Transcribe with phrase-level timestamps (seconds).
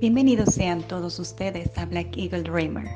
[0.00, 2.88] Bienvenidos sean todos ustedes a Black Eagle Dreamer.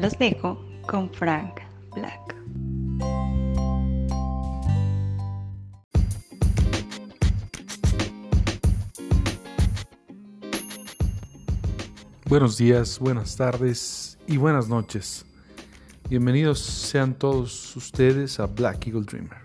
[0.00, 1.60] Los dejo con Frank
[1.94, 2.34] Black.
[12.28, 15.24] Buenos días, buenas tardes y buenas noches.
[16.10, 19.38] Bienvenidos sean todos ustedes a Black Eagle Dreamer.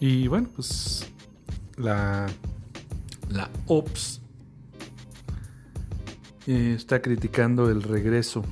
[0.00, 1.08] Y bueno, pues
[1.76, 2.26] la,
[3.28, 4.25] la OPS
[6.46, 8.44] eh, está criticando el regreso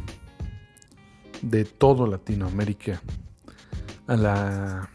[1.43, 3.01] de todo Latinoamérica
[4.07, 4.91] a la,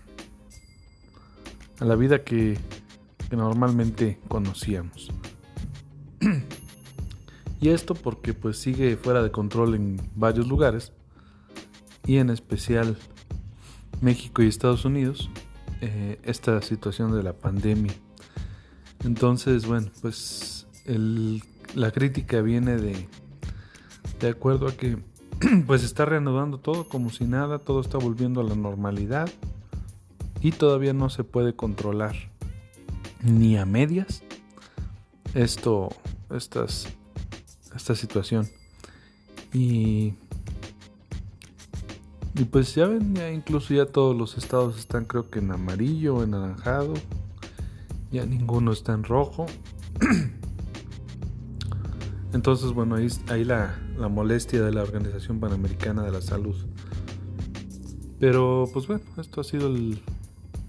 [1.79, 2.57] a la vida que,
[3.31, 5.11] normalmente conocíamos.
[7.61, 10.91] y esto porque pues sigue fuera de control en varios lugares
[12.07, 12.97] y en especial
[14.01, 15.29] México y Estados Unidos
[15.81, 17.93] eh, esta situación de la pandemia.
[19.03, 20.67] Entonces, bueno, pues
[21.75, 23.07] la crítica viene de,
[24.19, 24.97] de acuerdo a que
[25.67, 29.29] pues está reanudando todo como si nada, todo está volviendo a la normalidad
[30.41, 32.15] y todavía no se puede controlar
[33.23, 34.23] ni a medias
[35.33, 35.89] esto,
[36.29, 38.47] esta situación.
[39.53, 40.13] Y
[42.39, 46.23] y pues ya ven, ya incluso ya todos los estados están creo que en amarillo
[46.23, 46.93] en anaranjado.
[48.11, 49.45] Ya ninguno está en rojo.
[52.33, 56.55] Entonces, bueno, ahí, ahí la, la, molestia de la Organización Panamericana de la Salud.
[58.19, 60.01] Pero, pues bueno, esto ha sido el,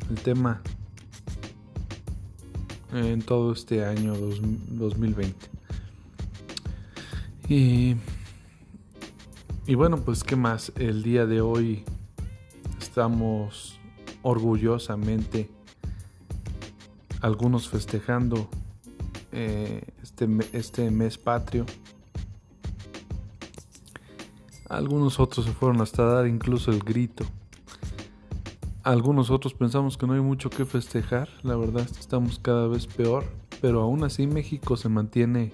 [0.08, 0.62] el tema
[2.92, 5.36] en todo este año 2020.
[7.48, 7.96] Y
[9.70, 11.84] y bueno, pues qué más, el día de hoy
[12.80, 13.78] estamos
[14.20, 15.48] orgullosamente
[17.20, 18.48] algunos festejando
[19.30, 19.82] eh,
[20.20, 21.64] este, este mes patrio.
[24.68, 27.24] Algunos otros se fueron hasta dar incluso el grito.
[28.82, 33.24] Algunos otros pensamos que no hay mucho que festejar, la verdad estamos cada vez peor,
[33.60, 35.52] pero aún así México se mantiene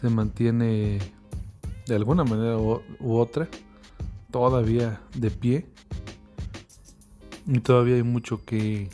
[0.00, 0.98] se mantiene
[1.86, 3.48] de alguna manera u, otra,
[4.30, 5.66] todavía de pie.
[7.46, 8.88] Y todavía hay mucho que,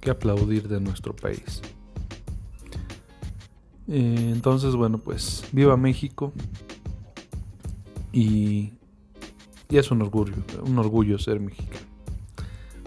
[0.00, 1.62] que aplaudir de nuestro país.
[3.94, 6.32] Eh, entonces, bueno, pues viva México.
[8.10, 8.72] Y,
[9.68, 11.86] es un orgullo, un orgullo ser mexicano.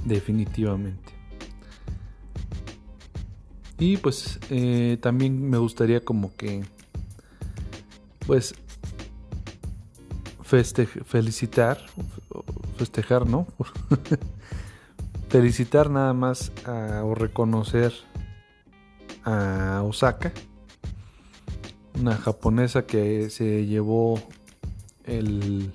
[0.04, 1.14] Definitivamente.
[3.78, 6.64] Y pues eh, también me gustaría como que,
[8.26, 8.56] pues
[10.44, 11.80] felicitar,
[12.78, 13.46] festejar, ¿no?
[15.30, 16.52] felicitar nada más
[17.04, 17.94] o reconocer
[19.24, 20.32] a Osaka,
[22.00, 24.20] una japonesa que se llevó
[25.06, 25.72] el,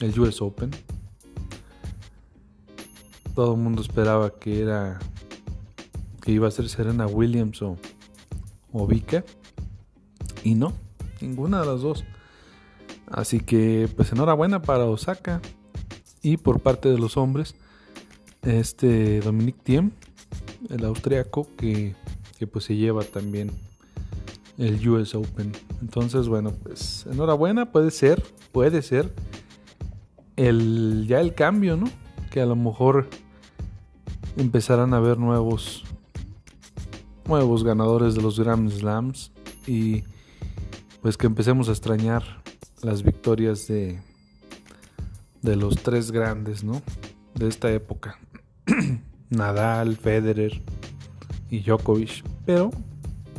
[0.00, 0.70] el US Open.
[3.34, 4.98] Todo el mundo esperaba que era
[6.20, 7.76] que iba a ser Serena Williams o,
[8.72, 9.24] o Vika
[10.44, 10.72] y no,
[11.20, 12.04] ninguna de las dos.
[13.06, 15.40] Así que pues enhorabuena para Osaka.
[16.22, 17.56] Y por parte de los hombres,
[18.42, 19.90] este Dominic Thiem,
[20.70, 21.96] el austriaco, que,
[22.52, 23.50] pues se lleva también
[24.58, 25.52] el US Open.
[25.80, 29.12] Entonces, bueno, pues enhorabuena, puede ser, puede ser
[30.36, 31.88] el, ya el cambio, ¿no?
[32.30, 33.08] Que a lo mejor
[34.36, 35.84] empezarán a haber nuevos,
[37.26, 39.32] nuevos ganadores de los Grand Slams
[39.66, 40.04] y
[41.02, 42.22] pues que empecemos a extrañar
[42.82, 44.00] las victorias de,
[45.42, 46.82] de los tres grandes, ¿no?
[47.34, 48.18] De esta época.
[49.30, 50.62] Nadal, Federer
[51.50, 52.24] y Djokovic.
[52.44, 52.70] Pero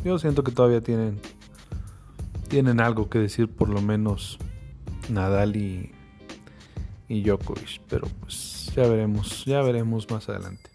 [0.04, 1.18] yo siento que todavía tienen,
[2.48, 4.38] tienen algo que decir, por lo menos
[5.08, 5.92] Nadal y,
[7.08, 7.80] y Djokovic.
[7.88, 10.70] Pero pues ya veremos, ya veremos más adelante.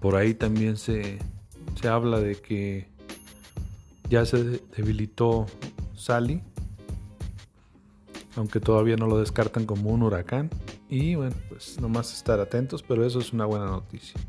[0.00, 1.18] Por ahí también se,
[1.80, 2.88] se habla de que
[4.08, 5.46] ya se debilitó
[5.94, 6.42] Sally,
[8.34, 10.50] aunque todavía no lo descartan como un huracán.
[10.88, 14.20] Y bueno, pues nomás estar atentos, pero eso es una buena noticia.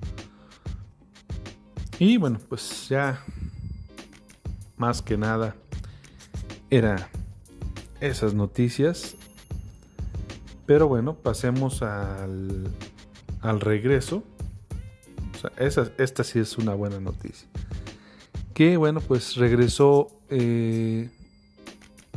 [2.06, 3.24] Y bueno, pues ya
[4.76, 5.56] más que nada
[6.70, 7.08] era
[8.02, 9.16] esas noticias.
[10.66, 12.68] Pero bueno, pasemos al,
[13.40, 14.22] al regreso.
[15.56, 17.48] esa, esta sí es una buena noticia.
[18.54, 21.10] Que bueno, pues regresó eh,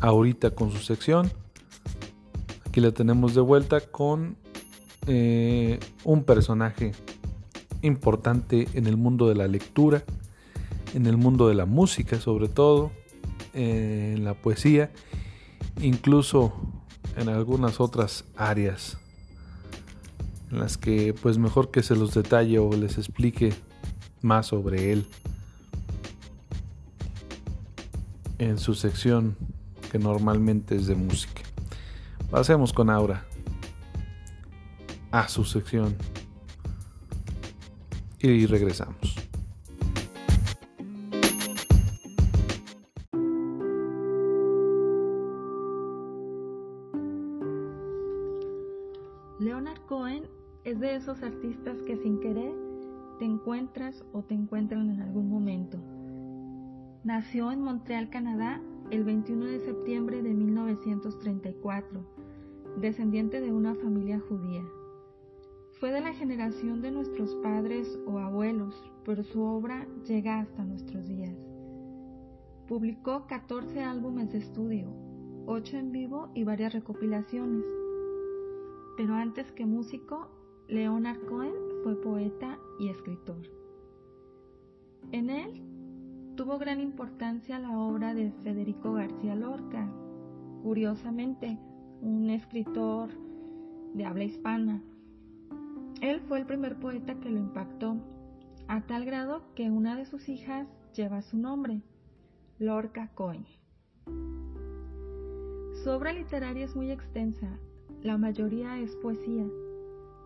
[0.01, 1.31] ahorita con su sección.
[2.67, 4.37] Aquí la tenemos de vuelta con
[5.07, 6.91] eh, un personaje
[7.87, 10.05] importante en el mundo de la lectura,
[10.95, 12.91] en el mundo de la música sobre todo,
[13.55, 14.91] en la poesía,
[15.81, 16.53] incluso
[17.17, 18.99] en algunas otras áreas
[20.51, 23.55] en las que pues mejor que se los detalle o les explique
[24.23, 25.07] más sobre él
[28.39, 29.37] en su sección
[29.91, 31.43] que normalmente es de música.
[32.31, 33.25] Pasemos con Aura
[35.11, 35.97] a su sección
[38.35, 39.17] y regresamos.
[49.39, 50.25] Leonard Cohen
[50.65, 52.53] es de esos artistas que sin querer
[53.19, 55.79] te encuentras o te encuentran en algún momento.
[57.05, 62.05] Nació en Montreal, Canadá, el 21 de septiembre de 1934,
[62.81, 64.65] descendiente de una familia judía.
[65.79, 67.56] Fue de la generación de nuestros padres
[69.07, 71.37] pero su obra llega hasta nuestros días.
[72.67, 74.89] Publicó 14 álbumes de estudio,
[75.47, 77.65] 8 en vivo y varias recopilaciones.
[78.97, 80.29] Pero antes que músico,
[80.67, 81.55] Leonard Cohen
[81.85, 83.49] fue poeta y escritor.
[85.13, 85.63] En él
[86.35, 89.89] tuvo gran importancia la obra de Federico García Lorca,
[90.65, 91.61] curiosamente
[92.03, 93.11] un escritor
[93.95, 94.83] de habla hispana
[96.01, 97.97] él fue el primer poeta que lo impactó,
[98.69, 101.83] a tal grado que una de sus hijas lleva su nombre,
[102.59, 103.47] Lorca Cohen.
[105.83, 107.49] Su obra literaria es muy extensa,
[108.03, 109.47] la mayoría es poesía,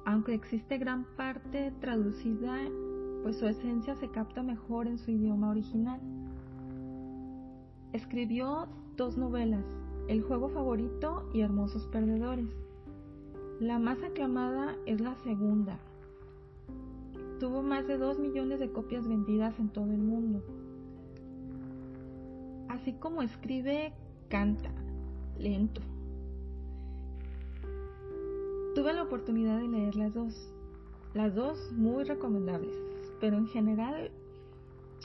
[0.07, 2.57] aunque existe gran parte traducida,
[3.23, 6.01] pues su esencia se capta mejor en su idioma original.
[7.93, 9.65] Escribió dos novelas,
[10.09, 12.49] El juego favorito y Hermosos perdedores.
[13.61, 15.79] La más aclamada es la segunda.
[17.41, 20.45] Tuvo más de 2 millones de copias vendidas en todo el mundo.
[22.69, 23.95] Así como escribe,
[24.29, 24.71] canta,
[25.39, 25.81] lento.
[28.75, 30.53] Tuve la oportunidad de leer las dos.
[31.15, 32.75] Las dos muy recomendables,
[33.21, 34.11] pero en general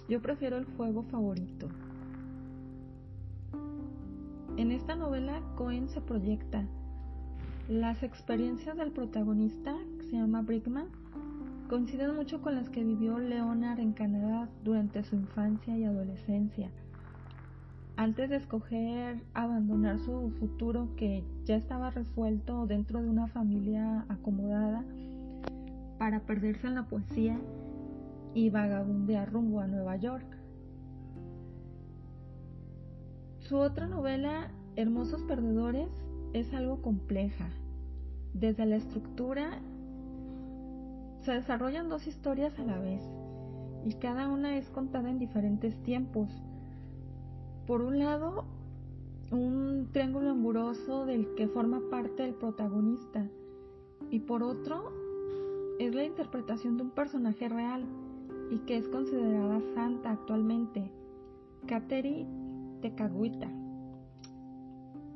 [0.09, 1.69] yo prefiero el juego favorito.
[4.57, 6.67] En esta novela Cohen se proyecta
[7.69, 10.89] las experiencias del protagonista, que se llama Brickman,
[11.67, 16.71] coinciden mucho con las que vivió Leonard en Canadá durante su infancia y adolescencia.
[17.97, 24.83] Antes de escoger abandonar su futuro que ya estaba resuelto dentro de una familia acomodada
[25.97, 27.39] para perderse en la poesía
[28.33, 30.25] y vagabundear rumbo a Nueva York.
[33.39, 35.89] Su otra novela, Hermosos Perdedores,
[36.33, 37.47] es algo compleja.
[38.33, 39.61] Desde la estructura
[41.25, 43.01] se desarrollan dos historias a la vez
[43.83, 46.30] y cada una es contada en diferentes tiempos.
[47.66, 48.45] Por un lado,
[49.31, 53.27] un triángulo amoroso del que forma parte el protagonista
[54.12, 54.92] y por otro
[55.80, 57.83] es la interpretación de un personaje real
[58.51, 60.92] y que es considerada santa actualmente,
[61.66, 62.28] Kateri
[62.81, 63.50] Tekaguita.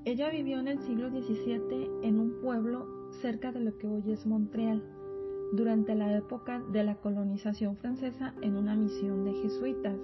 [0.06, 2.88] Ella vivió en el siglo XVII en un pueblo
[3.22, 4.84] cerca de lo que hoy es Montreal,
[5.52, 9.98] durante la época de la colonización francesa en una misión de jesuitas.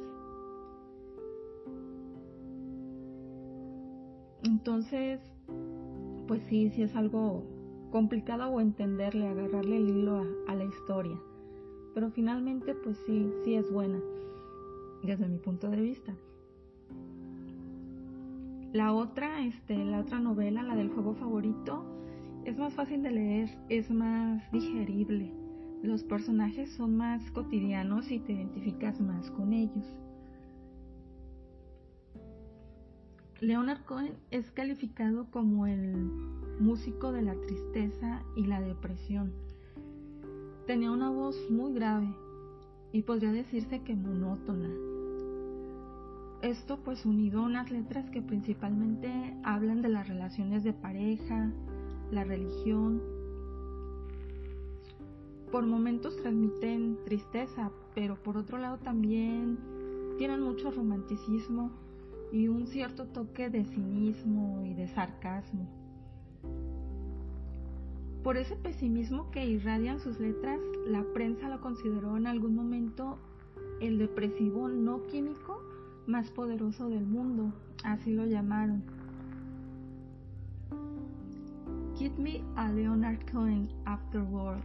[4.43, 5.19] Entonces,
[6.27, 7.43] pues sí, sí es algo
[7.91, 11.17] complicado o entenderle, agarrarle el hilo a, la historia.
[11.93, 13.99] Pero finalmente, pues sí, sí es buena,
[15.03, 16.15] desde mi punto de vista.
[18.73, 21.85] La otra, este, la otra novela, la del juego favorito,
[22.45, 25.31] es más fácil de leer, es más digerible.
[25.83, 29.85] Los personajes son más cotidianos y te identificas más con ellos.
[33.41, 35.95] Leonard Cohen es calificado como el
[36.59, 39.33] músico de la tristeza y la depresión.
[40.65, 42.07] Tenía una voz muy grave
[42.91, 44.69] y podría decirse que monótona
[46.45, 51.51] esto pues unido a unas letras que principalmente hablan de las relaciones de pareja,
[52.11, 53.01] la religión.
[55.51, 59.57] Por momentos transmiten tristeza, pero por otro lado también
[60.17, 61.71] tienen mucho romanticismo
[62.31, 65.67] y un cierto toque de cinismo y de sarcasmo.
[68.23, 73.19] Por ese pesimismo que irradian sus letras, la prensa lo consideró en algún momento
[73.79, 75.61] el depresivo no químico
[76.07, 78.94] más poderoso del mundo, así lo llamaron.
[81.97, 84.61] Give me a Leonard Cohen afterward,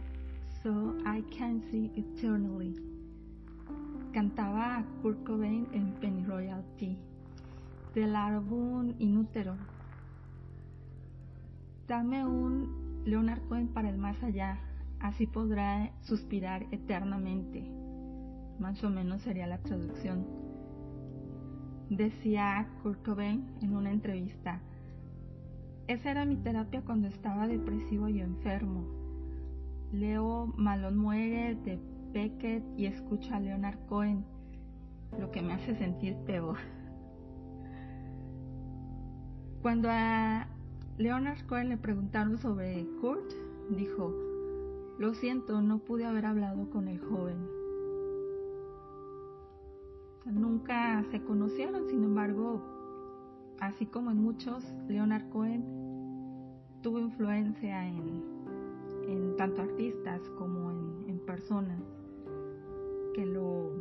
[0.63, 2.75] so I can see eternally.
[4.11, 6.97] cantaba Kurt Cobain en Penny Royalty
[7.95, 9.55] del álbum Inútero.
[11.87, 14.59] Dame un Leonard Cohen para el más allá,
[14.99, 17.63] así podrá suspirar eternamente.
[18.59, 20.25] Más o menos sería la traducción.
[21.89, 24.61] Decía Kurt Cobain en una entrevista,
[25.91, 28.85] esa era mi terapia cuando estaba depresivo y enfermo.
[29.91, 31.79] Leo Malón muere de
[32.13, 34.25] Beckett y escucho a Leonard Cohen,
[35.19, 36.57] lo que me hace sentir peor.
[39.61, 40.47] Cuando a
[40.97, 43.31] Leonard Cohen le preguntaron sobre Kurt,
[43.69, 44.13] dijo,
[44.97, 47.37] lo siento, no pude haber hablado con el joven.
[50.25, 52.80] Nunca se conocieron, sin embargo,
[53.61, 55.63] así como en muchos, Leonard Cohen
[56.81, 58.29] tuvo influencia en,
[59.37, 61.79] tanto artistas como en, en personas
[63.13, 63.71] que lo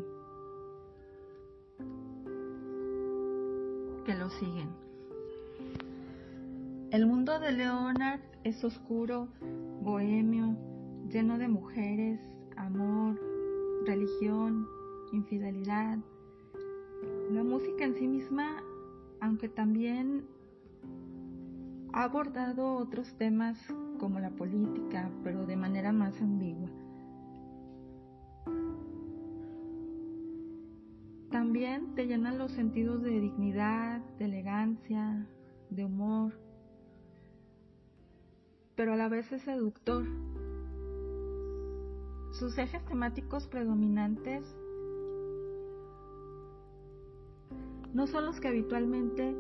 [4.05, 4.69] que lo siguen.
[6.91, 9.29] El mundo de Leonard es oscuro,
[9.83, 10.57] bohemio,
[11.09, 12.21] lleno de mujeres,
[12.57, 13.21] amor,
[13.87, 14.67] religión,
[15.13, 15.99] infidelidad.
[17.31, 18.63] La música en sí misma,
[19.21, 20.25] aunque también
[21.93, 23.59] ha abordado otros temas
[23.99, 26.71] como la política, pero de manera más ambigua.
[31.31, 35.27] También te llenan los sentidos de dignidad, de elegancia,
[35.71, 36.33] de humor,
[38.75, 40.05] pero a la vez es seductor.
[42.33, 44.45] Sus ejes temáticos predominantes
[47.93, 49.35] no son los que habitualmente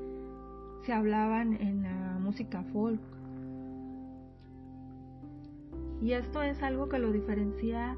[0.84, 3.00] se hablaban en la música folk.
[6.02, 7.96] Y esto es algo que lo diferencia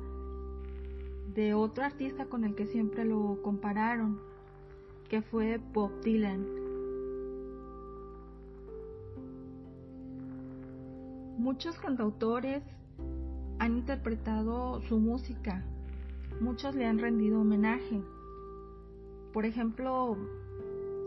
[1.35, 4.21] de otro artista con el que siempre lo compararon,
[5.09, 6.45] que fue Bob Dylan.
[11.39, 12.63] Muchos cantautores
[13.59, 15.65] han interpretado su música,
[16.41, 18.03] muchos le han rendido homenaje.
[19.33, 20.17] Por ejemplo,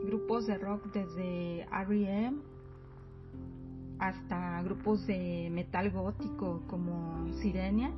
[0.06, 2.38] grupos de rock desde R.E.M.
[4.00, 7.92] hasta grupos de metal gótico como Sirenia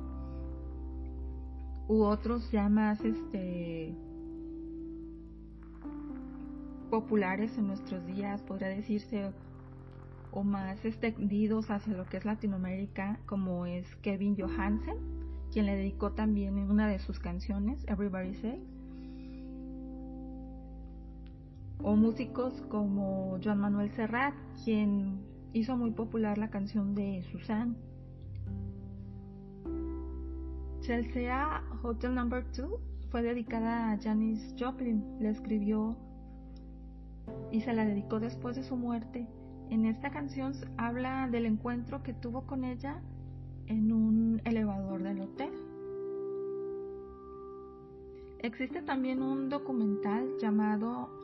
[1.88, 3.94] u otros ya más este
[6.90, 9.32] populares en nuestros días, podría decirse,
[10.30, 14.96] o más extendidos hacia lo que es Latinoamérica, como es Kevin Johansen,
[15.52, 18.62] quien le dedicó también una de sus canciones, Everybody Say,
[21.82, 25.20] o músicos como Joan Manuel Serrat, quien
[25.52, 27.76] hizo muy popular la canción de Susan.
[30.80, 32.70] Chelsea Hotel Number 2
[33.10, 35.96] fue dedicada a Janis Joplin, le escribió
[37.50, 39.26] y se la dedicó después de su muerte.
[39.70, 43.02] En esta canción habla del encuentro que tuvo con ella
[43.66, 45.50] en un elevador del hotel.
[48.40, 51.17] Existe también un documental llamado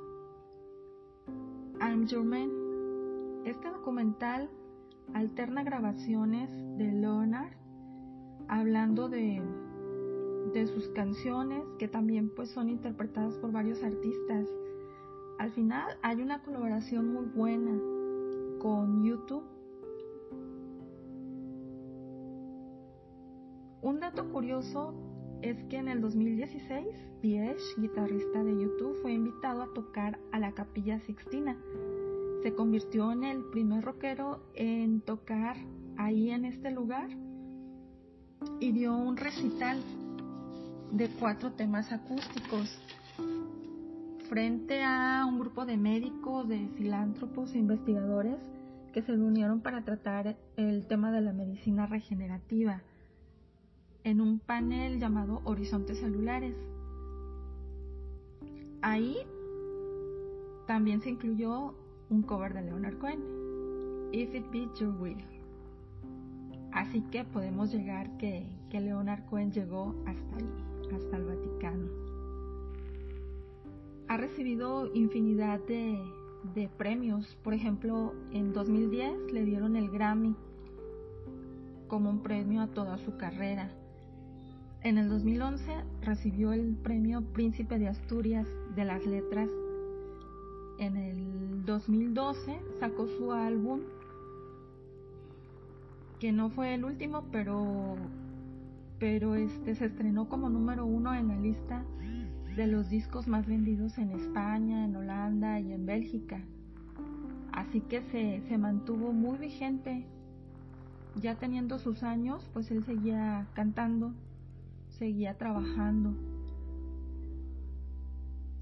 [2.02, 2.50] Your Man.
[3.44, 4.50] Este documental
[5.14, 7.52] alterna grabaciones de Leonard
[8.48, 9.40] hablando de,
[10.52, 14.48] de sus canciones que también pues son interpretadas por varios artistas.
[15.38, 17.78] Al final hay una colaboración muy buena
[18.58, 19.44] con YouTube.
[23.82, 24.94] Un dato curioso
[25.44, 26.86] es que en el 2016
[27.20, 31.56] Piesh, guitarrista de YouTube, fue invitado a tocar a la Capilla Sixtina.
[32.42, 35.56] Se convirtió en el primer rockero en tocar
[35.98, 37.08] ahí en este lugar
[38.58, 39.82] y dio un recital
[40.92, 42.80] de cuatro temas acústicos
[44.30, 48.36] frente a un grupo de médicos, de filántropos e investigadores
[48.94, 52.82] que se reunieron para tratar el tema de la medicina regenerativa
[54.04, 56.54] en un panel llamado Horizontes Celulares.
[58.82, 59.16] Ahí
[60.66, 61.75] también se incluyó
[62.11, 63.20] un cover de Leonard Cohen,
[64.12, 65.25] If It Be Your Will.
[66.73, 71.88] Así que podemos llegar que, que Leonard Cohen llegó hasta ahí, hasta el Vaticano.
[74.08, 75.99] Ha recibido infinidad de,
[76.54, 77.37] de premios.
[77.42, 80.37] Por ejemplo, en 2010 le dieron el Grammy
[81.88, 83.70] como un premio a toda su carrera.
[84.85, 85.64] En el 2011
[86.03, 89.49] recibió el premio Príncipe de Asturias de las Letras.
[90.79, 93.81] En el 2012 sacó su álbum,
[96.21, 97.97] que no fue el último, pero,
[98.99, 101.83] pero este se estrenó como número uno en la lista
[102.55, 106.43] de los discos más vendidos en España, en Holanda y en Bélgica.
[107.53, 110.05] Así que se, se mantuvo muy vigente.
[111.23, 114.12] Ya teniendo sus años, pues él seguía cantando,
[114.98, 116.14] seguía trabajando.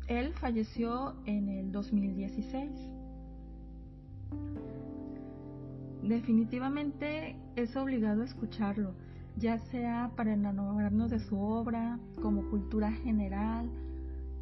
[0.08, 2.70] Él falleció en el 2016.
[6.02, 8.94] Definitivamente es obligado escucharlo,
[9.36, 13.70] ya sea para enamorarnos de su obra, como cultura general,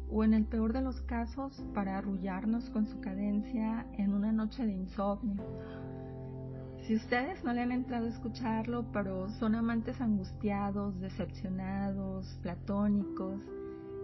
[0.09, 4.65] o en el peor de los casos para arrullarnos con su cadencia en una noche
[4.65, 5.41] de insomnio.
[6.81, 13.39] Si ustedes no le han entrado a escucharlo, pero son amantes angustiados, decepcionados, platónicos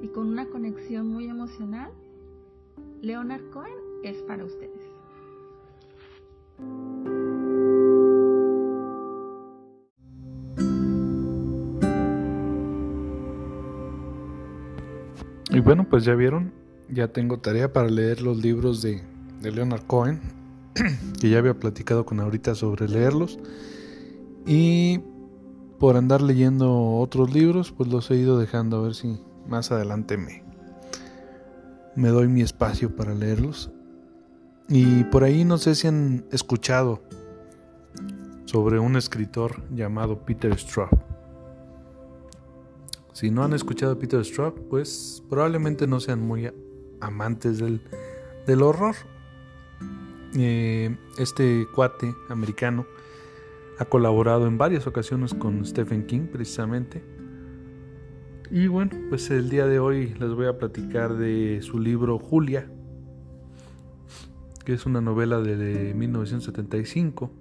[0.02, 1.92] y con una conexión muy emocional,
[3.02, 4.88] Leonard Cohen es para ustedes.
[15.50, 16.52] Y bueno, pues ya vieron,
[16.88, 19.02] ya tengo tarea para leer los libros de,
[19.42, 20.20] Leonard Cohen,
[21.20, 23.40] que ya había platicado con ahorita sobre leerlos.
[24.46, 25.00] Y
[25.80, 30.18] por andar leyendo otros libros, pues los he ido dejando a ver si más adelante
[30.18, 30.44] me,
[31.96, 33.72] me doy mi espacio para leerlos.
[34.70, 37.02] Y por ahí no sé si han escuchado
[38.46, 40.90] sobre un escritor llamado Peter Straub.
[43.14, 46.52] Si no han escuchado a Peter Straub, pues probablemente no sean muy
[47.02, 47.82] amantes del,
[48.62, 48.96] horror.
[50.40, 52.86] Eh, este cuate americano
[53.80, 57.04] ha colaborado en varias ocasiones con Stephen King, precisamente.
[58.52, 62.70] Y bueno, pues el día de hoy les voy a platicar de su libro Julia,
[64.64, 67.32] que es una novela de 1975.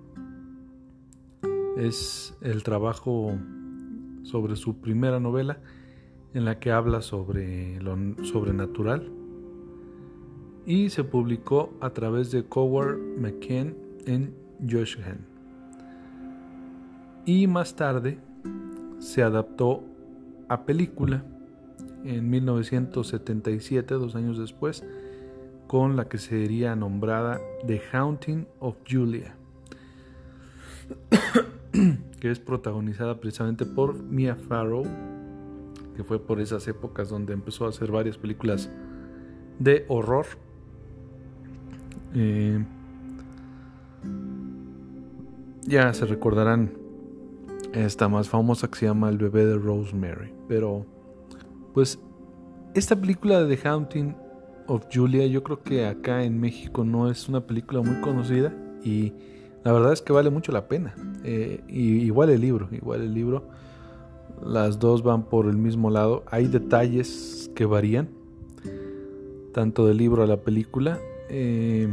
[1.77, 3.39] Es el trabajo
[4.23, 5.61] sobre su primera novela
[6.33, 9.13] en la que habla sobre lo sobrenatural
[10.67, 13.77] y se publicó a través de Coward McKen
[14.07, 14.35] en
[14.69, 15.05] Joshua.
[17.25, 18.19] Y más tarde
[18.99, 19.83] se adaptó
[20.49, 21.25] a película
[22.05, 24.85] en 1977, dos años después,
[25.67, 29.35] con la que sería nombrada The Haunting of Julia
[32.21, 34.85] que es protagonizada precisamente por Mia Farrow,
[35.95, 38.71] que fue por esas épocas donde empezó a hacer varias películas
[39.59, 40.27] de horror.
[42.19, 42.65] Eh,
[45.67, 46.73] ya se recordarán
[47.75, 50.33] esta más famosa que se llama El bebé de Rosemary.
[50.49, 50.87] Pero,
[51.75, 51.99] pues,
[52.75, 54.17] esta película de The Haunting
[54.67, 59.13] of Julia, yo creo que acá en México no es una película muy conocida y
[59.63, 60.95] la verdad es que vale mucho la pena.
[61.23, 63.45] Eh, y igual el libro, igual el libro.
[64.45, 66.25] Las dos van por el mismo lado.
[66.31, 68.09] Hay detalles que varían,
[69.53, 70.99] tanto del libro a la película.
[71.29, 71.89] Eh,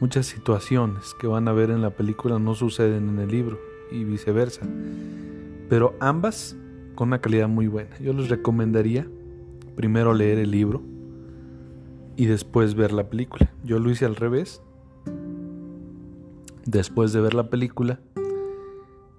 [0.00, 3.58] muchas situaciones que van a ver en la película no suceden en el libro
[3.90, 4.66] y viceversa.
[5.68, 6.56] Pero ambas
[6.94, 7.98] con una calidad muy buena.
[7.98, 9.06] Yo les recomendaría
[9.74, 10.82] primero leer el libro
[12.16, 13.52] y después ver la película.
[13.64, 14.62] Yo lo hice al revés
[16.66, 18.00] después de ver la película,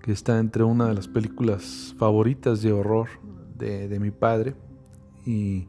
[0.02, 3.08] que está entre una de las películas favoritas de horror
[3.58, 4.56] de, mi padre.
[5.26, 5.67] Y,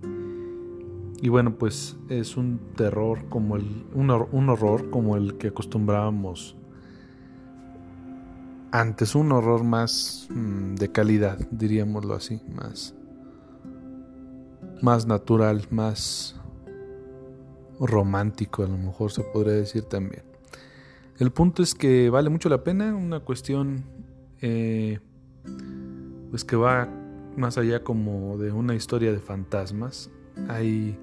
[1.20, 6.56] y, bueno, pues es un terror como el, un, horror como el que acostumbrábamos
[8.70, 12.94] antes, un horror más mm, de calidad, diríamoslo así, más,
[14.82, 16.36] más natural, más
[17.80, 20.22] romántico, a lo mejor se podría decir también.
[21.18, 23.84] El punto es que vale mucho la pena, una cuestión
[24.40, 25.00] eh,
[26.30, 26.88] pues que va
[27.36, 30.10] más allá como de una historia de fantasmas.
[30.48, 30.98] Hay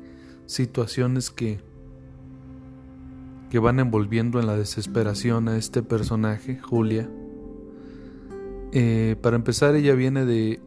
[0.46, 1.60] situaciones que,
[3.50, 7.10] que van envolviendo en la desesperación a este personaje, Julia.
[8.72, 10.60] Eh, para empezar, ella viene de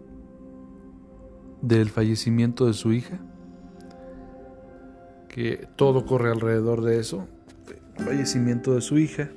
[1.62, 3.19] del fallecimiento de su hija,
[5.29, 7.27] que todo corre alrededor de eso,
[7.99, 9.31] el fallecimiento de su hija.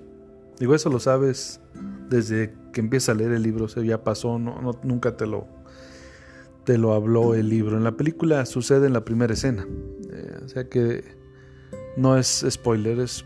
[0.59, 1.59] Digo, eso lo sabes
[2.09, 5.47] desde que empieza a leer el libro, o sea, ya pasó, no, nunca te lo,
[6.63, 7.77] te lo habló el libro.
[7.77, 9.65] En la película sucede en la primera escena,
[10.43, 11.03] o sea que
[11.97, 13.25] no es spoiler, es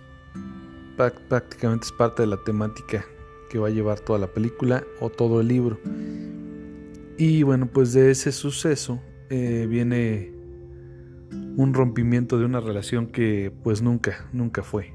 [0.95, 3.05] prácticamente es parte de la temática
[3.49, 5.79] que va a llevar toda la película o todo el libro.
[7.17, 10.33] Y bueno, pues de ese suceso eh, viene
[11.57, 14.93] un rompimiento de una relación que pues nunca, nunca fue.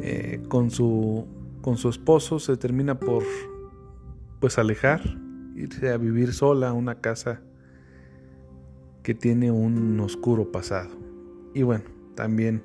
[0.00, 1.26] Eh, con, su,
[1.60, 3.24] con su esposo se termina por
[4.38, 5.00] pues alejar,
[5.56, 7.42] irse a vivir sola a una casa
[9.08, 10.90] que tiene un oscuro pasado.
[11.54, 12.62] Y bueno, también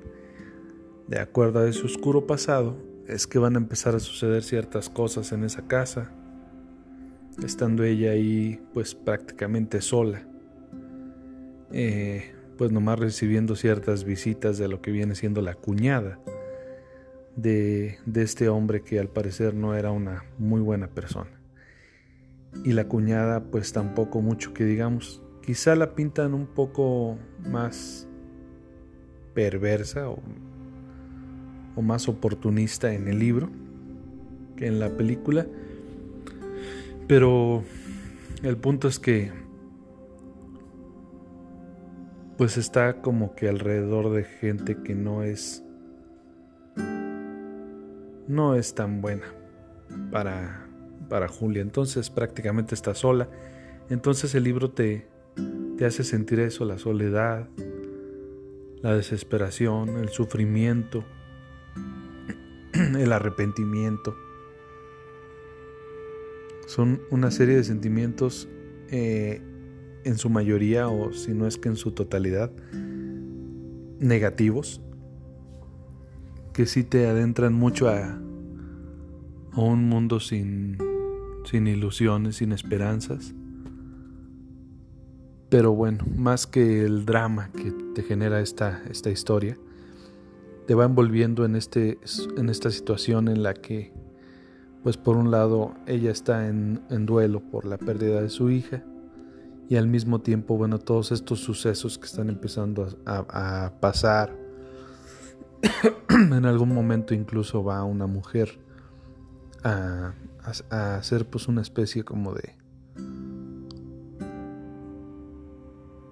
[1.08, 2.76] de acuerdo a ese oscuro pasado
[3.08, 6.12] es que van a empezar a suceder ciertas cosas en esa casa,
[7.42, 10.28] estando ella ahí pues prácticamente sola,
[11.72, 16.20] eh, pues nomás recibiendo ciertas visitas de lo que viene siendo la cuñada
[17.38, 21.32] de, de este hombre que al parecer no era una muy buena persona.
[22.66, 27.18] Y la cuñada pues tampoco mucho que digamos, quizá la pintan un poco
[27.50, 28.08] más
[29.34, 30.20] perversa o,
[31.82, 33.50] más oportunista en el libro
[34.56, 35.46] que en la película.
[37.08, 37.64] Pero
[38.44, 39.32] el punto es que
[42.38, 45.64] pues está como que alrededor de gente que no es
[48.28, 49.26] no es tan buena
[50.12, 50.68] para
[51.10, 51.62] para Julia.
[51.62, 53.28] Entonces prácticamente está sola.
[53.90, 55.13] Entonces el libro te
[55.78, 57.50] te hace sentir eso, la soledad,
[58.82, 61.04] la desesperación, el sufrimiento,
[62.74, 64.16] el arrepentimiento.
[66.68, 68.50] Son una serie de sentimientos
[68.90, 69.42] eh,
[70.04, 72.52] en su mayoría o si no es que en su totalidad
[74.00, 74.82] negativos
[76.54, 78.20] que sí te adentran mucho a,
[79.56, 80.78] un mundo sin
[81.52, 83.36] ilusiones, sin esperanzas.
[85.54, 89.56] Pero bueno, más que el drama que te genera esta, esta historia,
[90.66, 92.00] te va envolviendo en, este,
[92.38, 93.94] en esta situación en la que,
[94.82, 98.84] pues por un lado, ella está en, duelo por la pérdida de su hija
[99.70, 104.36] y al mismo tiempo, bueno, todos estos sucesos que están empezando a, pasar.
[106.10, 108.60] en algún momento incluso va una mujer
[109.64, 110.16] a,
[110.72, 112.56] a, hacer pues una especie como de,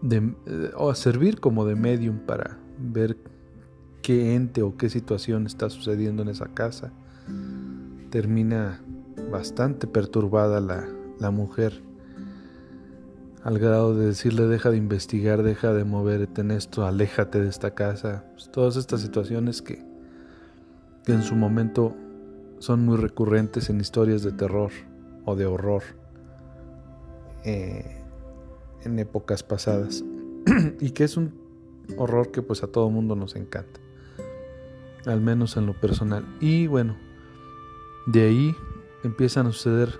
[0.02, 0.34] de
[0.76, 3.18] o a servir como de medium para ver
[4.02, 6.92] qué ente o qué situación está sucediendo en esa casa.
[8.10, 8.82] Termina
[9.32, 10.88] bastante perturbada la,
[11.20, 11.82] la mujer
[13.44, 17.72] al grado de decirle deja de investigar, deja de moverte en esto, aléjate de esta
[17.74, 18.26] casa.
[18.34, 19.84] Pues, todas estas situaciones que,
[21.06, 21.96] que en su momento
[22.60, 24.72] son muy recurrentes en historias de terror
[25.26, 25.82] o de horror
[27.44, 28.01] eh,
[28.84, 30.04] en épocas pasadas.
[30.80, 31.34] Y que es un
[31.98, 33.80] horror que pues a todo mundo nos encanta.
[35.06, 36.26] Al menos en lo personal.
[36.40, 36.96] Y bueno
[38.06, 38.56] de ahí
[39.04, 39.98] empiezan a suceder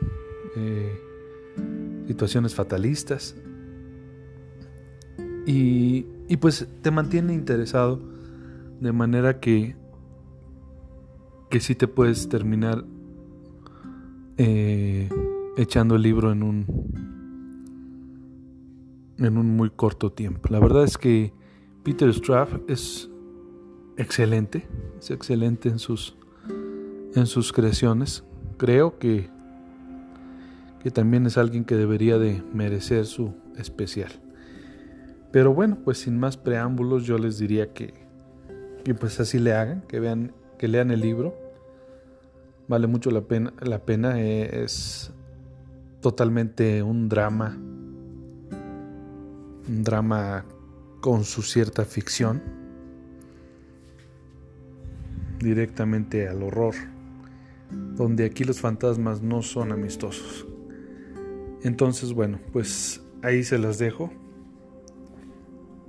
[0.56, 1.00] eh,
[2.08, 3.36] situaciones fatalistas.
[5.46, 8.00] Y, y pues te mantiene interesado
[8.80, 9.76] de manera que,
[11.50, 12.86] que sí te puedes terminar
[14.38, 15.10] eh,
[15.58, 16.66] echando el libro en un,
[19.22, 20.50] en un muy corto tiempo.
[20.50, 21.34] La verdad es que
[21.84, 23.10] Peter Straff es
[23.98, 24.68] excelente,
[25.00, 26.18] es excelente en sus,
[27.16, 28.24] en sus creaciones.
[28.58, 29.30] Creo que
[30.82, 34.12] que también es alguien que debería de merecer su especial.
[35.32, 37.94] Pero bueno, pues sin más preámbulos yo les diría que,
[38.84, 41.36] que pues así le hagan, que vean, que lean el libro.
[42.68, 45.14] Vale mucho la pena, la pena eh, es
[46.02, 47.58] totalmente un drama,
[49.68, 50.46] un drama
[51.02, 52.42] con su cierta ficción,
[55.40, 56.76] directamente al horror,
[57.96, 60.48] donde aquí los fantasmas no son amistosos.
[61.64, 64.12] Entonces, bueno, pues ahí se las dejo.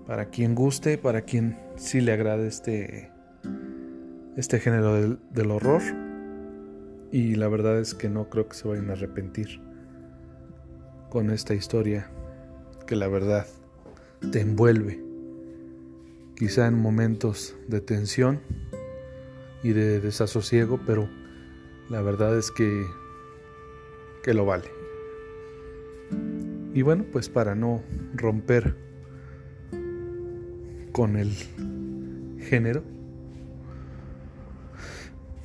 [0.07, 3.11] Para quien guste, para quien sí le agrade este,
[4.37, 5.83] este género del, del horror.
[7.13, 9.61] Y la verdad es que no creo que se vayan a arrepentir
[11.11, 12.11] con esta historia
[12.87, 13.47] que la verdad
[14.31, 15.03] te envuelve.
[16.37, 18.41] Quizá en momentos de tensión
[19.63, 21.09] y de desasosiego, pero
[21.89, 22.87] la verdad es que,
[24.23, 24.71] que lo vale.
[26.75, 27.83] Y bueno, pues para no
[28.15, 28.77] romper
[30.93, 31.33] con el
[32.41, 32.83] género,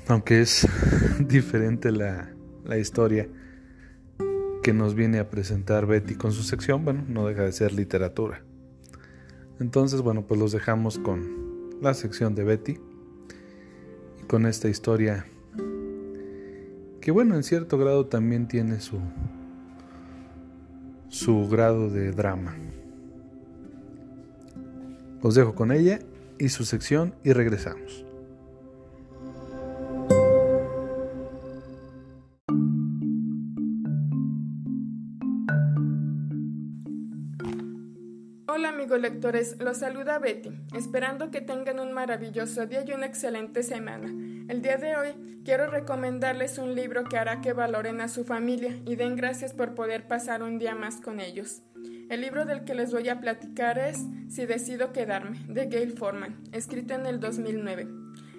[0.07, 0.67] aunque es
[1.27, 2.33] diferente la,
[2.65, 3.27] la historia
[4.63, 8.46] que nos viene a presentar Betty con su sección, bueno, no deja de ser literatura.
[9.59, 12.79] Entonces, bueno, pues los dejamos con la sección de Betty
[14.21, 15.25] y con esta historia
[17.01, 18.99] que bueno, en cierto grado también tiene su
[21.07, 22.53] su grado de drama.
[25.21, 25.99] Os dejo con ella
[26.37, 28.06] y su sección y regresamos.
[38.97, 43.61] Hola amigos lectores, los saluda Betty, esperando que tengan un maravilloso día y una excelente
[43.61, 44.07] semana.
[44.51, 48.75] El día de hoy quiero recomendarles un libro que hará que valoren a su familia
[48.87, 51.61] y den gracias por poder pasar un día más con ellos.
[52.09, 56.35] El libro del que les voy a platicar es Si decido quedarme, de Gail Forman,
[56.51, 57.87] escrito en el 2009.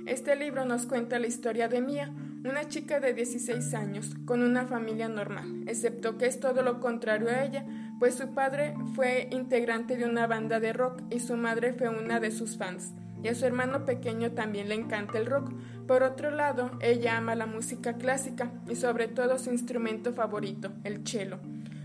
[0.06, 2.10] Este libro nos cuenta la historia de Mia,
[2.44, 7.28] una chica de 16 años, con una familia normal, excepto que es todo lo contrario
[7.28, 7.66] a ella,
[7.98, 12.20] pues su padre fue integrante de una banda de rock y su madre fue una
[12.20, 12.92] de sus fans.
[13.22, 15.52] Y a su hermano pequeño también le encanta el rock.
[15.88, 21.04] Por otro lado, ella ama la música clásica y sobre todo su instrumento favorito, el
[21.06, 21.40] cello.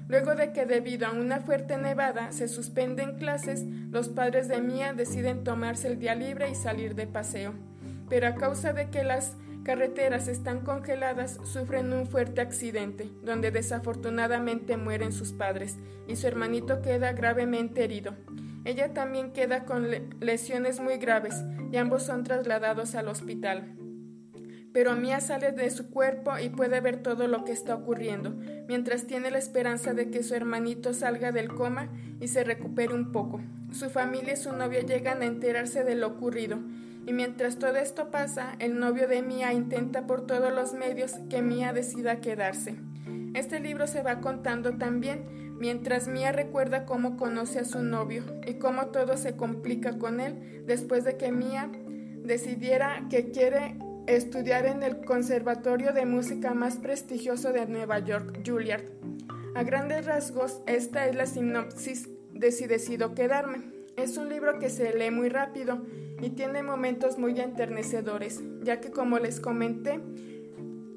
[0.08, 4.94] Luego de que debido a una fuerte nevada se suspenden clases, los padres de Mia
[4.94, 7.54] deciden tomarse el día libre y salir de paseo.
[8.10, 14.78] Pero a causa de que las carreteras están congeladas, sufren un fuerte accidente, donde desafortunadamente
[14.78, 18.16] mueren sus padres y su hermanito queda gravemente herido.
[18.66, 19.88] Ella también queda con
[20.20, 21.36] lesiones muy graves
[21.72, 23.76] y ambos son trasladados al hospital.
[24.74, 28.32] Pero Mia sale de su cuerpo y puede ver todo lo que está ocurriendo,
[28.68, 33.12] mientras tiene la esperanza de que su hermanito salga del coma y se recupere un
[33.12, 33.40] poco.
[33.72, 36.60] Su familia y su novio llegan a enterarse de lo ocurrido
[37.06, 41.42] y mientras todo esto pasa, el novio de Mia intenta por todos los medios que
[41.42, 42.76] Mia decida quedarse.
[43.34, 48.56] Este libro se va contando también mientras Mia recuerda cómo conoce a su novio y
[48.56, 51.70] cómo todo se complica con él después de que Mia
[52.24, 58.84] decidiera que quiere estudiar en el conservatorio de música más prestigioso de Nueva York, Juilliard.
[59.56, 63.72] A grandes rasgos, esta es la sinopsis de Si decido quedarme.
[63.96, 65.86] Es un libro que se lee muy rápido
[66.24, 70.00] y tiene momentos muy enternecedores, ya que como les comenté,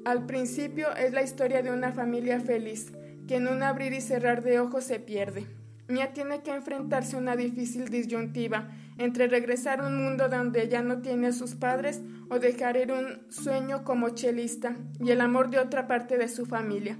[0.05, 2.93] al principio es la historia de una familia feliz,
[3.27, 5.45] que en un abrir y cerrar de ojos se pierde.
[5.89, 10.81] Mia tiene que enfrentarse a una difícil disyuntiva entre regresar a un mundo donde ya
[10.81, 15.49] no tiene a sus padres o dejar ir un sueño como chelista y el amor
[15.49, 16.97] de otra parte de su familia.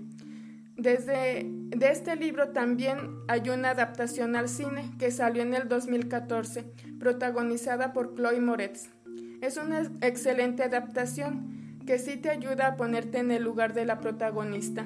[0.78, 6.66] Desde de este libro también hay una adaptación al cine que salió en el 2014,
[7.00, 8.90] protagonizada por Chloe Moretz.
[9.42, 14.00] Es una excelente adaptación que sí te ayuda a ponerte en el lugar de la
[14.00, 14.86] protagonista.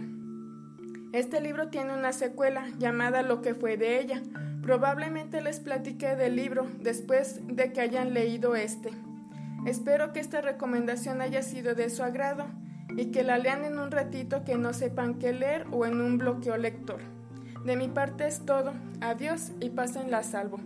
[1.11, 4.21] Este libro tiene una secuela llamada Lo que fue de ella.
[4.61, 8.91] Probablemente les platiqué del libro después de que hayan leído este.
[9.65, 12.45] Espero que esta recomendación haya sido de su agrado
[12.97, 16.17] y que la lean en un ratito que no sepan qué leer o en un
[16.17, 16.99] bloqueo lector.
[17.65, 18.73] De mi parte es todo.
[19.01, 20.59] Adiós y pásenla a salvo.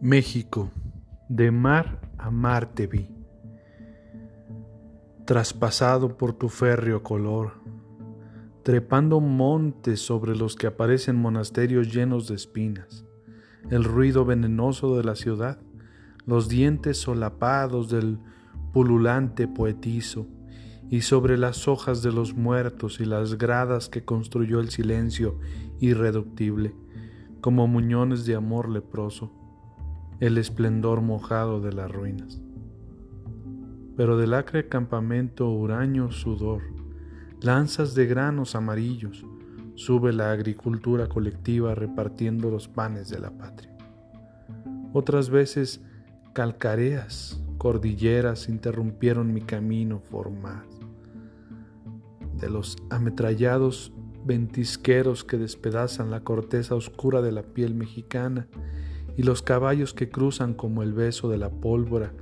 [0.00, 0.70] México,
[1.28, 3.10] de mar a mar te vi,
[5.26, 7.67] traspasado por tu férreo color
[8.68, 13.06] trepando montes sobre los que aparecen monasterios llenos de espinas,
[13.70, 15.58] el ruido venenoso de la ciudad,
[16.26, 18.18] los dientes solapados del
[18.74, 20.26] pululante poetizo,
[20.90, 25.38] y sobre las hojas de los muertos y las gradas que construyó el silencio
[25.80, 26.74] irreductible,
[27.40, 29.32] como muñones de amor leproso,
[30.20, 32.42] el esplendor mojado de las ruinas.
[33.96, 36.77] Pero del acre campamento huraño sudor,
[37.40, 39.24] lanzas de granos amarillos,
[39.74, 43.76] sube la agricultura colectiva repartiendo los panes de la patria.
[44.92, 45.80] Otras veces
[46.32, 50.64] calcareas, cordilleras interrumpieron mi camino formal.
[52.36, 53.92] De los ametrallados
[54.24, 58.48] ventisqueros que despedazan la corteza oscura de la piel mexicana
[59.16, 62.12] y los caballos que cruzan como el beso de la pólvora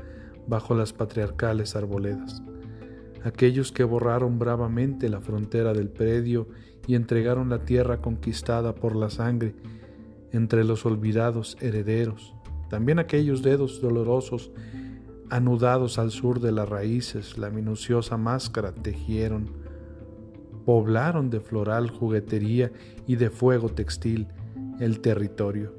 [0.47, 2.43] bajo las patriarcales arboledas
[3.27, 6.47] aquellos que borraron bravamente la frontera del predio
[6.87, 9.55] y entregaron la tierra conquistada por la sangre
[10.33, 12.35] entre los olvidados herederos,
[12.71, 14.53] también aquellos dedos dolorosos
[15.29, 19.51] anudados al sur de las raíces, la minuciosa máscara tejieron,
[20.65, 22.71] poblaron de floral juguetería
[23.09, 24.29] y de fuego textil
[24.79, 25.75] el territorio.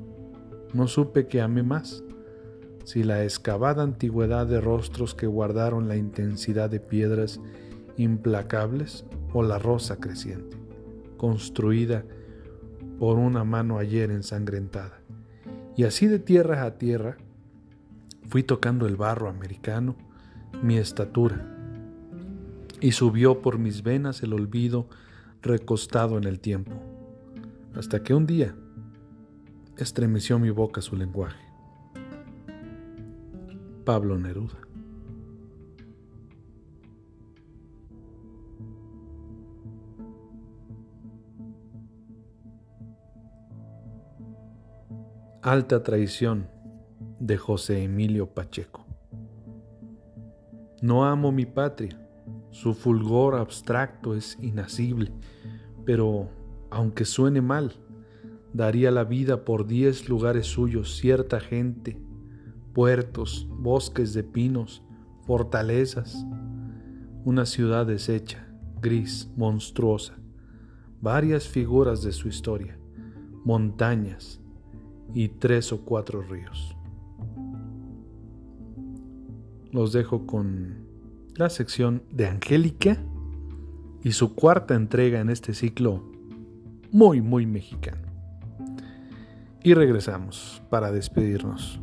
[0.74, 2.04] No supe que amé más
[2.88, 7.42] si la excavada antigüedad de rostros que guardaron la intensidad de piedras
[7.98, 10.56] implacables o la rosa creciente,
[11.18, 12.06] construida
[12.98, 15.02] por una mano ayer ensangrentada.
[15.76, 17.18] Y así de tierra a tierra
[18.30, 19.98] fui tocando el barro americano,
[20.64, 21.46] mi estatura,
[22.80, 24.88] y subió por mis venas el olvido
[25.42, 26.72] recostado en el tiempo,
[27.76, 28.56] hasta que un día
[29.76, 31.47] estremeció mi boca su lenguaje
[33.88, 34.58] Pablo Neruda.
[45.42, 46.50] Alta traición
[47.22, 48.86] de José Emilio Pacheco.
[50.82, 51.98] No amo mi patria,
[52.52, 55.14] su fulgor abstracto es inacible,
[55.86, 56.28] pero
[56.70, 57.72] aunque suene mal,
[58.52, 61.98] daría la vida por diez lugares suyos, cierta gente,
[62.78, 64.84] puertos, bosques de pinos,
[65.26, 66.28] fortalezas,
[67.26, 68.48] una ciudad deshecha,
[68.80, 70.14] gris, monstruosa,
[71.02, 72.78] varias figuras de su historia,
[73.44, 74.40] montañas
[75.16, 76.78] y tres o cuatro ríos.
[79.72, 80.86] Los dejo con
[81.34, 83.04] la sección de Angélica
[84.04, 86.04] y su cuarta entrega en este ciclo
[86.92, 88.06] muy, muy mexicano.
[89.64, 91.82] Y regresamos para despedirnos.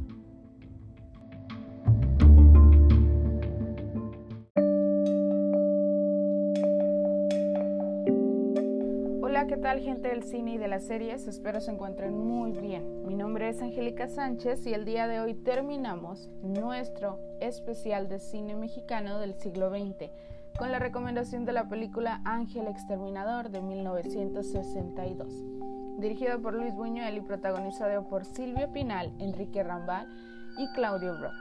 [10.04, 11.26] ¿Qué tal gente del cine y de las series?
[11.26, 13.06] Espero se encuentren muy bien.
[13.06, 18.54] Mi nombre es Angélica Sánchez y el día de hoy terminamos nuestro especial de cine
[18.54, 20.10] mexicano del siglo XX
[20.58, 25.32] con la recomendación de la película Ángel Exterminador de 1962
[25.98, 30.06] dirigido por Luis Buñuel y protagonizado por Silvia Pinal, Enrique Rambal
[30.58, 31.34] y Claudio Brock.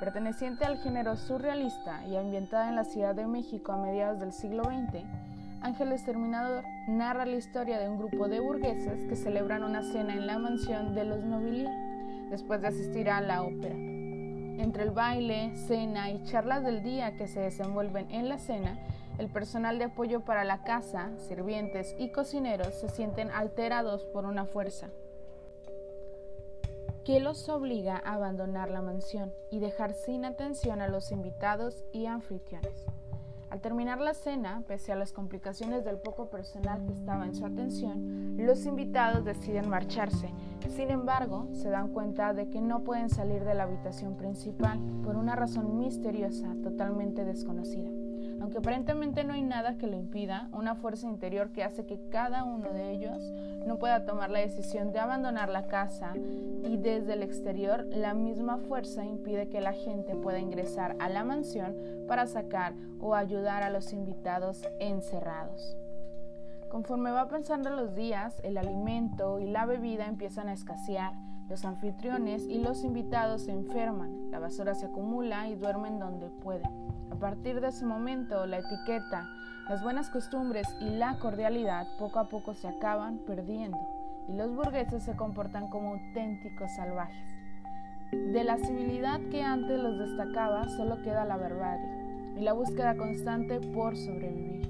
[0.00, 4.64] Perteneciente al género surrealista y ambientada en la Ciudad de México a mediados del siglo
[4.64, 5.02] XX,
[5.62, 10.26] Ángel Exterminador narra la historia de un grupo de burgueses que celebran una cena en
[10.26, 11.70] la mansión de los Nobilier
[12.30, 13.74] después de asistir a la ópera.
[13.76, 18.76] Entre el baile, cena y charlas del día que se desenvuelven en la cena,
[19.18, 24.46] el personal de apoyo para la casa, sirvientes y cocineros se sienten alterados por una
[24.46, 24.90] fuerza
[27.04, 32.06] que los obliga a abandonar la mansión y dejar sin atención a los invitados y
[32.06, 32.86] anfitriones.
[33.52, 37.44] Al terminar la cena, pese a las complicaciones del poco personal que estaba en su
[37.44, 40.32] atención, los invitados deciden marcharse.
[40.70, 45.16] Sin embargo, se dan cuenta de que no pueden salir de la habitación principal por
[45.16, 47.90] una razón misteriosa totalmente desconocida.
[48.42, 52.42] Aunque aparentemente no hay nada que lo impida, una fuerza interior que hace que cada
[52.42, 53.22] uno de ellos
[53.64, 56.12] no pueda tomar la decisión de abandonar la casa
[56.64, 61.22] y desde el exterior la misma fuerza impide que la gente pueda ingresar a la
[61.22, 61.76] mansión
[62.08, 65.76] para sacar o ayudar a los invitados encerrados.
[66.68, 71.12] Conforme va pasando los días, el alimento y la bebida empiezan a escasear,
[71.48, 76.81] los anfitriones y los invitados se enferman, la basura se acumula y duermen donde pueden.
[77.12, 79.28] A partir de ese momento, la etiqueta,
[79.68, 83.76] las buenas costumbres y la cordialidad poco a poco se acaban perdiendo
[84.30, 87.28] y los burgueses se comportan como auténticos salvajes.
[88.12, 91.86] De la civilidad que antes los destacaba solo queda la barbarie
[92.34, 94.66] y la búsqueda constante por sobrevivir.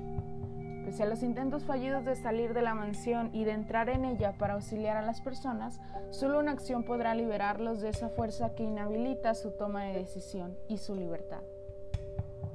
[0.84, 4.32] Pese a los intentos fallidos de salir de la mansión y de entrar en ella
[4.32, 9.36] para auxiliar a las personas, solo una acción podrá liberarlos de esa fuerza que inhabilita
[9.36, 11.42] su toma de decisión y su libertad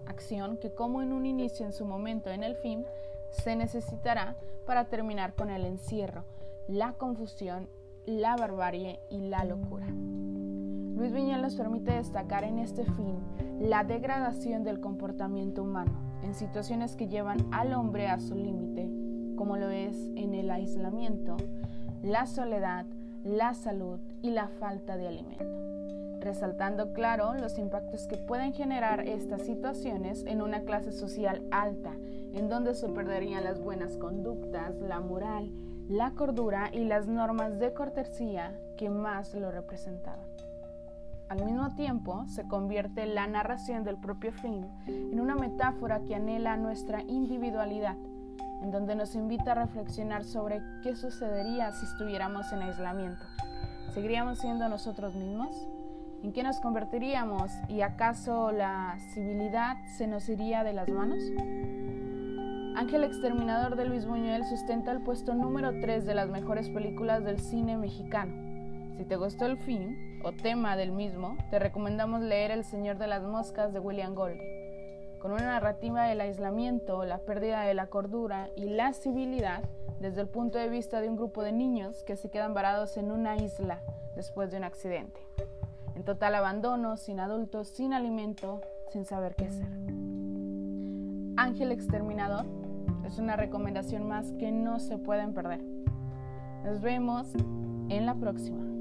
[0.07, 2.83] acción que como en un inicio en su momento en el film,
[3.31, 6.23] se necesitará para terminar con el encierro,
[6.67, 7.69] la confusión,
[8.05, 9.87] la barbarie y la locura.
[9.87, 13.19] Luis Viñal nos permite destacar en este film
[13.59, 15.91] la degradación del comportamiento humano
[16.23, 18.89] en situaciones que llevan al hombre a su límite,
[19.35, 21.37] como lo es en el aislamiento,
[22.01, 22.85] la soledad,
[23.23, 25.67] la salud y la falta de alimento
[26.27, 31.93] resaltando claro los impactos que pueden generar estas situaciones en una clase social alta,
[32.33, 35.49] en donde se perderían las buenas conductas, la moral,
[35.87, 40.27] la cordura y las normas de cortesía que más lo representaban.
[41.29, 46.57] Al mismo tiempo, se convierte la narración del propio film en una metáfora que anhela
[46.57, 47.95] nuestra individualidad,
[48.61, 53.23] en donde nos invita a reflexionar sobre qué sucedería si estuviéramos en aislamiento.
[53.93, 55.55] ¿Seguiríamos siendo nosotros mismos?
[56.23, 57.51] ¿En qué nos convertiríamos?
[57.67, 61.19] ¿Y acaso la civilidad se nos iría de las manos?
[62.75, 67.39] Ángel Exterminador de Luis Buñuel sustenta el puesto número 3 de las mejores películas del
[67.39, 68.33] cine mexicano.
[68.97, 73.07] Si te gustó el film o tema del mismo, te recomendamos leer El Señor de
[73.07, 75.19] las Moscas de William Golding.
[75.19, 79.63] Con una narrativa del aislamiento, la pérdida de la cordura y la civilidad
[79.99, 83.11] desde el punto de vista de un grupo de niños que se quedan varados en
[83.11, 83.81] una isla
[84.15, 85.19] después de un accidente
[85.97, 89.67] en total abandono, sin adultos, sin alimento, sin saber qué hacer.
[91.37, 92.45] Ángel Exterminador
[93.03, 95.59] es una recomendación más que no se pueden perder.
[96.63, 97.33] Nos vemos
[97.89, 98.76] en la próxima.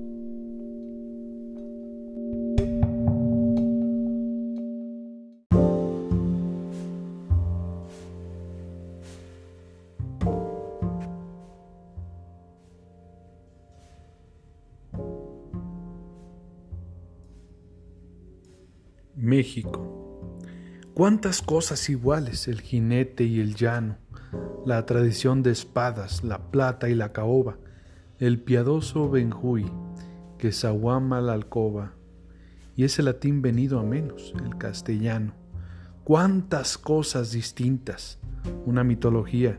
[19.37, 20.33] México.
[20.95, 23.99] Cuántas cosas iguales, el jinete y el llano,
[24.65, 27.59] la tradición de espadas, la plata y la caoba,
[28.19, 29.71] el piadoso Benjuy,
[30.39, 31.93] que zaguama la alcoba,
[32.77, 35.35] y ese latín venido a menos, el castellano.
[36.03, 38.19] Cuántas cosas distintas,
[38.65, 39.59] una mitología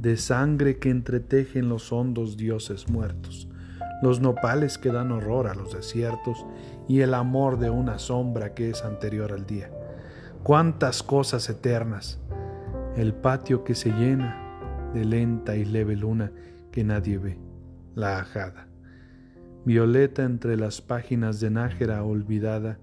[0.00, 3.48] de sangre que entretejen los hondos dioses muertos,
[4.02, 6.44] los nopales que dan horror a los desiertos
[6.88, 9.70] y el amor de una sombra que es anterior al día.
[10.42, 12.20] Cuántas cosas eternas,
[12.96, 16.30] el patio que se llena de lenta y leve luna
[16.70, 17.38] que nadie ve,
[17.94, 18.68] la ajada.
[19.64, 22.78] Violeta entre las páginas de Nájera olvidada,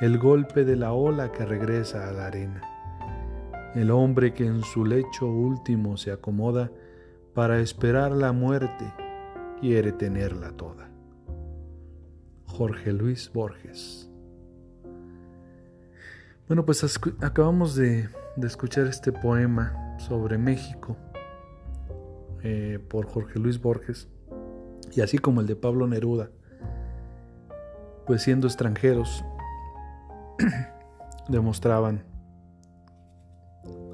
[0.00, 2.62] el golpe de la ola que regresa a la arena.
[3.74, 6.70] El hombre que en su lecho último se acomoda
[7.34, 8.92] para esperar la muerte
[9.62, 10.90] quiere tenerla toda.
[12.46, 14.10] Jorge Luis Borges.
[16.48, 16.82] Bueno, pues
[17.20, 18.08] acabamos de,
[18.42, 20.96] escuchar este poema sobre México
[22.42, 24.08] eh, por Jorge Luis Borges
[24.90, 26.30] y así como el de Pablo Neruda,
[28.04, 29.24] pues siendo extranjeros
[31.28, 32.04] demostraban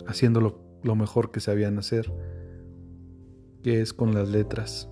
[0.07, 2.11] haciendo lo, lo mejor que sabían hacer,
[3.63, 4.89] que es con las letras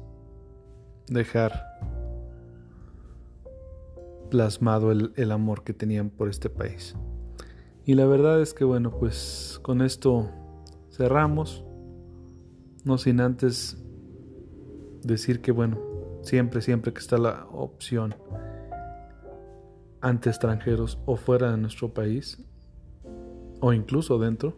[1.08, 1.52] dejar
[4.30, 6.96] plasmado el, amor que tenían por este país.
[7.84, 10.30] Y la verdad es que bueno, pues con esto
[10.90, 11.64] cerramos,
[12.84, 13.76] no sin antes
[15.02, 15.78] decir que bueno,
[16.22, 18.14] siempre, siempre que está la opción
[20.00, 22.44] ante extranjeros o fuera de nuestro país,
[23.60, 24.56] o incluso dentro,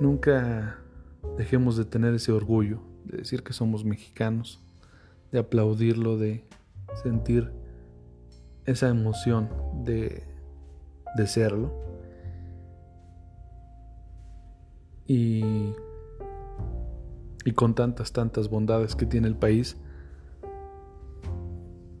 [0.00, 0.78] nunca
[1.36, 4.60] dejemos de tener ese orgullo de decir que somos mexicanos,
[5.32, 6.44] de aplaudirlo, de
[7.02, 7.52] sentir
[8.66, 9.48] esa emoción
[9.84, 10.24] de,
[11.16, 11.72] de serlo.
[15.06, 15.74] Y,
[17.44, 19.76] y con tantas, tantas bondades que tiene el país,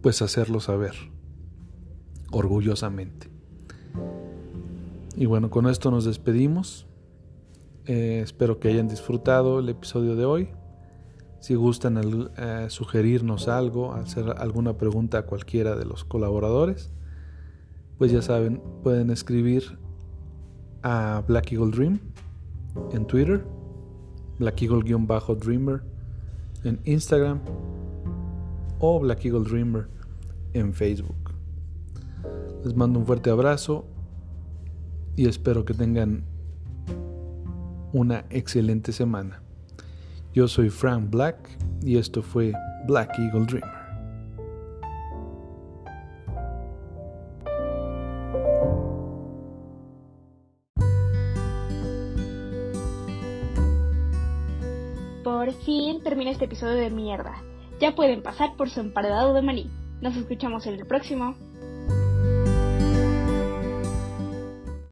[0.02, 0.94] pues hacerlo saber
[2.30, 3.28] orgullosamente.
[5.16, 6.86] Y bueno, con esto nos despedimos.
[7.86, 10.48] Eh, espero que hayan disfrutado el episodio de hoy.
[11.40, 11.98] Si gustan
[12.36, 16.92] eh, sugerirnos algo, hacer alguna pregunta a cualquiera de los colaboradores,
[17.98, 19.78] pues ya saben, pueden escribir
[20.82, 22.00] a Black Eagle Dream
[22.92, 23.44] en Twitter,
[24.38, 25.82] Black Eagle-Dreamer
[26.64, 27.40] en Instagram
[28.78, 29.88] o Black Eagle Dreamer
[30.54, 31.34] en Facebook.
[32.64, 33.86] Les mando un fuerte abrazo
[35.16, 36.24] y espero que tengan
[37.92, 39.39] una excelente semana.
[40.32, 41.36] Yo soy Frank Black
[41.82, 42.52] y esto fue
[42.86, 43.80] Black Eagle Dreamer.
[55.24, 57.42] Por fin termina este episodio de mierda.
[57.80, 59.68] Ya pueden pasar por su emparedado de maní.
[60.00, 61.34] Nos escuchamos en el próximo.